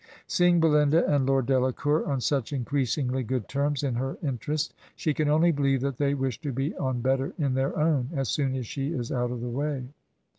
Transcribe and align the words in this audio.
Seeing 0.25 0.59
Belinda 0.59 1.05
and 1.05 1.27
Lord 1.27 1.45
Delacour 1.45 2.07
on 2.07 2.21
such 2.21 2.51
increasingly 2.51 3.21
good 3.21 3.47
terms 3.47 3.83
in 3.83 3.93
her 3.97 4.17
interest, 4.23 4.73
she 4.95 5.13
can 5.13 5.29
only 5.29 5.51
believe 5.51 5.81
that 5.81 5.97
they 5.97 6.15
wish 6.15 6.41
to 6.41 6.51
be 6.51 6.75
on 6.77 7.01
better 7.01 7.33
in 7.37 7.53
their 7.53 7.77
own 7.77 8.09
as 8.15 8.27
soon 8.27 8.55
as 8.55 8.65
she 8.65 8.93
is 8.93 9.11
out 9.11 9.29
of 9.29 9.41
the 9.41 9.49
way. 9.49 9.89